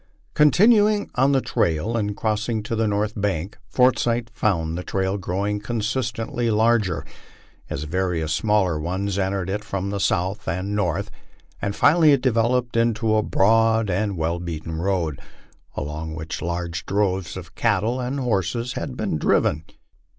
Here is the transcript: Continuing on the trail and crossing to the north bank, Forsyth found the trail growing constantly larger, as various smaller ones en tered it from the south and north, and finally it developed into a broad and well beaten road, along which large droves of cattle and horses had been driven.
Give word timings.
Continuing 0.33 1.11
on 1.13 1.31
the 1.31 1.41
trail 1.41 1.95
and 1.95 2.17
crossing 2.17 2.63
to 2.63 2.75
the 2.75 2.87
north 2.87 3.13
bank, 3.15 3.59
Forsyth 3.69 4.31
found 4.33 4.75
the 4.75 4.81
trail 4.83 5.15
growing 5.19 5.59
constantly 5.59 6.49
larger, 6.49 7.05
as 7.69 7.83
various 7.83 8.33
smaller 8.33 8.79
ones 8.79 9.19
en 9.19 9.31
tered 9.31 9.47
it 9.47 9.63
from 9.63 9.91
the 9.91 9.99
south 9.99 10.47
and 10.47 10.75
north, 10.75 11.11
and 11.61 11.75
finally 11.75 12.13
it 12.13 12.21
developed 12.23 12.75
into 12.75 13.13
a 13.13 13.21
broad 13.21 13.91
and 13.91 14.17
well 14.17 14.39
beaten 14.39 14.77
road, 14.81 15.19
along 15.75 16.15
which 16.15 16.41
large 16.41 16.83
droves 16.87 17.37
of 17.37 17.53
cattle 17.53 17.99
and 17.99 18.19
horses 18.21 18.73
had 18.73 18.97
been 18.97 19.19
driven. 19.19 19.63